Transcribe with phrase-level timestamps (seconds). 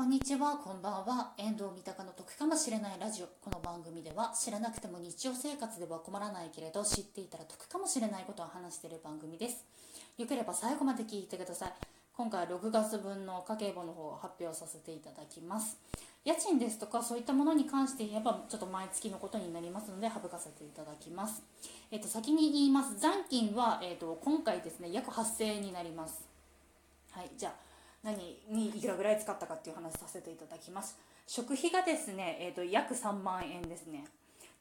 [0.00, 1.34] こんにちは、こんばんは。
[1.36, 3.26] 遠藤三鷹の得かもしれないラジオ。
[3.44, 9.62] この番組では知らなくても日常生活では困らないけれど知っていたら得かもしれないことを話している番組です。
[10.16, 11.72] よければ最後まで聞いてください。
[12.16, 15.76] 今回は6月分の家計簿の方を発表させていただきます。
[16.24, 21.42] 家賃ですとかそういったものに関して言えばちょっと毎月のことになりますので省かせていただきます。
[21.90, 22.98] えっと先に言います。
[22.98, 26.26] 残金は、えっと今回ですね約8000円になります。
[27.10, 27.69] はい、じゃあ
[28.02, 30.98] 何にいくらぐらい使ったかっていう話させていただきます。
[31.26, 34.04] 食費がですね、えーと、約3万円ですね。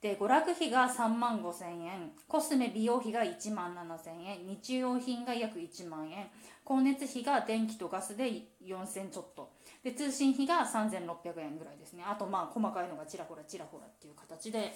[0.01, 2.11] で娯楽費が3万5千円。
[2.27, 4.47] コスメ美容費が1万7千円。
[4.47, 6.27] 日用品が約1万円。
[6.65, 8.31] 光熱費が電気とガスで
[8.63, 9.49] 4000ちょっと。
[9.83, 12.03] で通信費が3600円ぐらいですね。
[12.07, 14.73] あとまあ細かいのがちらほらちらほらっていう形で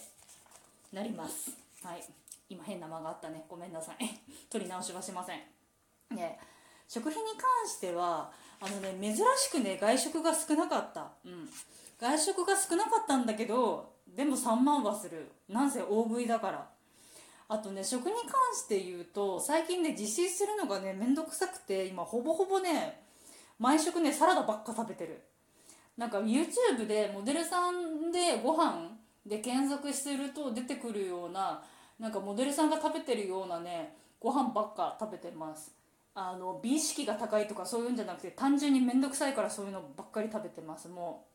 [0.91, 1.51] なります。
[1.83, 2.03] はい。
[2.49, 3.45] 今変な間があったね。
[3.47, 3.97] ごめんなさい。
[4.49, 5.41] 取り直しはしません。
[6.15, 6.37] で
[6.87, 11.11] 食費に関してはあのね珍しくね外食が少なかった。
[11.25, 11.49] うん。
[11.99, 15.31] 外食が少なかったんだけどでも3万はする。
[15.49, 16.67] なんせ大食いだから。
[17.49, 23.01] あとね食に関して言うと最近ね自炊するのがねめんどくさくて今ほぼほぼね
[23.59, 25.21] 毎食ねサラダばっか食べてる。
[25.97, 28.89] なんか YouTube でモデルさんでご飯
[29.25, 31.61] で検索すると出てくるような
[31.99, 35.71] なんかモデルさんが食べてるようなねご飯ばっか食べてます。
[36.15, 41.25] あの美意識が高いとかそういうんじゃなくて単純に面倒くさいからそういうのばっかり食べてますも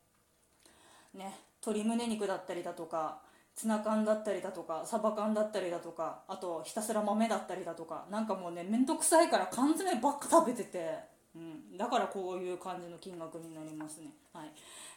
[1.15, 1.19] う。
[1.19, 1.35] ね
[1.67, 3.21] 鶏胸肉だったりだとか
[3.57, 10.95] ツナ缶だったりだとかサバ缶だったりだとかあとひたすら豆だったりだとかなんかもうね面倒くさいから缶詰ばっか食べてて、
[11.39, 14.09] うん、だからこういう感じの金額になりますね。
[14.33, 14.53] はい。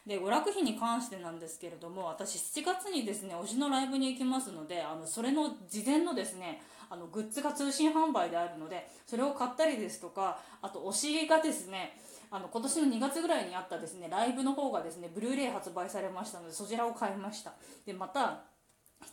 [0.06, 11.96] で娯楽費に関してなんですけれども私7月にですね推しのライブに行きますのであのそれの事前のですねあのグッズが通信販売であるのでそれを買ったりですとかあと推しがですね
[12.32, 17.52] あの今年の2月ぐらいにあったですねライブの方がですねブルーレイ発売されましたのでそちらを買いました。
[17.86, 18.40] でまた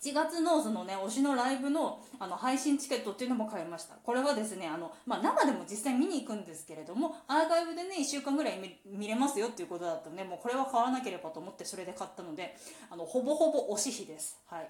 [0.01, 3.95] 7月のそのね推しのライブのあの配信チケットっていうのも買いました。
[3.95, 12.55] これはですねあの、まあ、生でも実際見に行くんですけれどもアーカイブでね1週間ぐらい見れますよっていうことだったのでもうこれは買わなければと思ってそれで買ったので
[12.89, 14.39] あのほぼほぼ推し費です。
[14.47, 14.69] はい。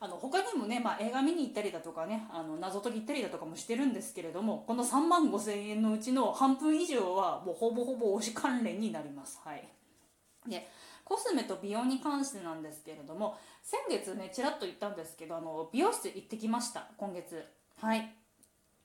[0.00, 9.40] あの他にもね、まあ、映画見に行ったりだとかねあの謎解き行ったりだとかもしてるんですけれどもこの3万5千円のうちの半分以上はもうほぼほぼ推し関連になります。
[9.44, 9.68] はい。
[10.46, 10.68] で
[11.08, 17.42] コスメと美容に関してなんですけれども先月ねちらっと言ったんですけどあの美容室行ってきました今月。
[17.80, 18.14] はい。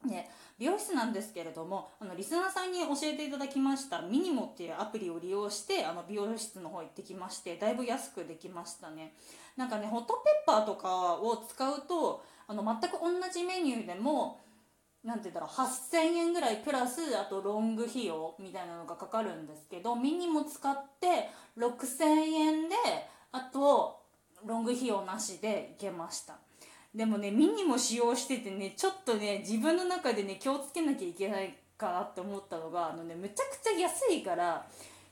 [0.05, 0.29] ね、
[0.59, 9.13] 美容室なんですけれどもあのリスナーさんに教えていただきましたミニモっていうアプリを利用してあの美容室の方行ってきましてだいぶ安くできましたね。
[9.55, 14.41] なんかねホットペッパーとかを使うとあの全く同じメニューでも
[15.03, 22.75] 何て言うんだろう8000円ぐらいプラスあとロング費用みたいなのがかかるんですけどミニも使って6000円で
[23.31, 23.99] あと
[24.45, 26.35] ロング費用なしでいけました。
[26.93, 34.65] でもねミニも使用しててねちょっとね自分の中でね気をつけなきゃいけないかなって思ったのがあのねめちゃくちゃ安いから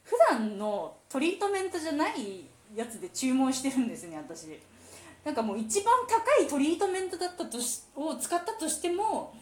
[0.03, 4.59] 普段のトリートメントじゃないやつで注文してるんですね私。
[5.25, 9.34] なんかもう一番高いトリートメントだったとしを使ったとしても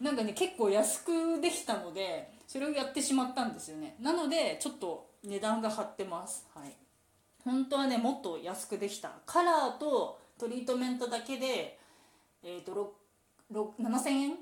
[0.00, 3.96] なんかね結構安くできたのでそれをやってしまったんですよね。
[4.00, 6.46] なのでちょっと値段が張ってます。
[6.54, 6.76] はい。
[7.44, 9.12] 本当はねもっと安くできた。
[9.26, 11.78] カラーとトリートメントだけで、
[12.42, 12.96] えーと、
[13.52, 14.32] 7000円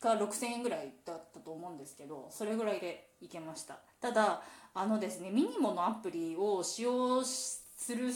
[0.00, 3.78] か6000円ぐらいだったと思うんですけどそれぐらいでいけました。
[4.00, 4.42] ただ
[4.74, 8.10] あのですねミニモのアプリを使用する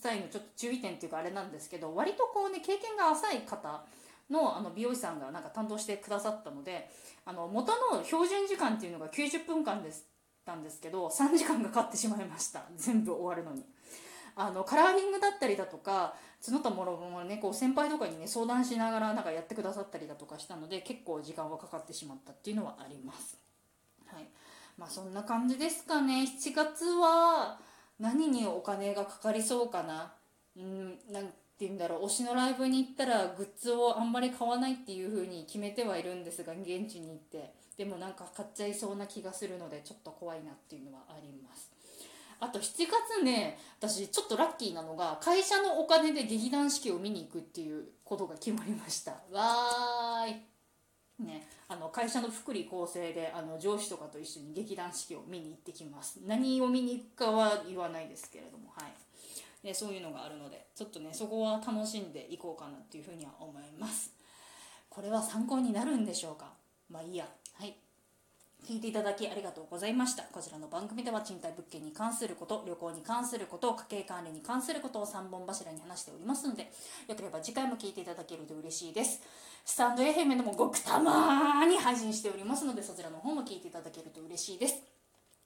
[0.00, 3.84] 際のちょっと注意点っていうかあれなんですけど割とこうね経験が浅い方
[4.30, 6.88] のあの美容師さんがなんか担当してくださったので
[7.24, 10.06] あの元の標準時間っていうのが90分間です
[10.46, 12.62] たんですけど3時間がかかってしまいました。
[12.76, 13.64] 全部終わるのに。
[14.38, 23.38] あのカラーリングだったりだとか角田もろもろねこう先輩とかにね相談しながらなんかやってくださったりだとかしたので結構時間はかかってしまったっていうのはあります。
[24.06, 24.28] はい。
[24.78, 26.24] まあそんな感じですかね。
[26.24, 27.58] 7月は
[27.98, 30.12] 何にお金がかかりそうかな。
[30.56, 32.04] うんなんて言うんだろう。
[32.04, 37.54] 推しのライブに行ったらグッズをあんまり買わないっていう風に決めてはいるんですが現地に行って。
[37.76, 41.70] でもなんか買っちゃいそうな気がするのでちょっと怖いなっていうのはあります。
[42.38, 42.62] あと7
[43.18, 49.12] 月ね私ちょっとラッキーなのが会社のお金で劇団四季を見に行くっていうことが決まりました。
[49.30, 50.36] わーい。
[51.18, 56.20] ね、あの会社の福利厚生であの上司とかと一緒に劇団四季を見に行ってきます。
[56.26, 58.92] 何を見に行くかは言わないですけれどもはい
[59.66, 64.12] でそういうのがあるのでちょっとねそこは楽しんでいこうかなっていうふうには思います。
[64.88, 66.46] これは参考になるんでしょうか？
[66.88, 67.26] まあいいや。
[67.58, 67.76] はい。
[68.66, 70.22] 聞いていただきありがとうございました。
[70.24, 76.70] こちらの番組では賃貸物件に関すること旅行に関すること家計管理に関することを3本柱に話しておりますので
[77.08, 79.20] よければ次回も聞いていただけると嬉しいです。
[79.64, 84.95] スタンド FM でもごくたまーに配信しておりますのでそちらの方も聞いていただけると嬉しいです。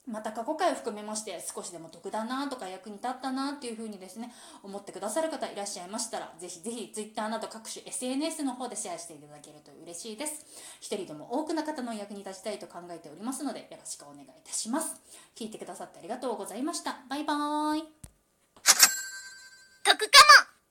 [0.07, 4.31] また過去回を含めまして少しでも得だなとか役に立ったなっていう風にですね
[4.63, 10.45] 思ってくださる方いらっしゃいましたらぜひぜひ Twitter など各種 SNS の方でシェアしていただけると嬉しいです。
[10.79, 14.95] 一人でも多くの方の役に立ちたいと考えておりますのでよろしくお願いいたします。
[15.35, 16.97] 聞いてくださってありがとうございました。
[17.09, 17.83] バイバーイ。
[19.83, 20.05] 得か
[20.39, 20.40] も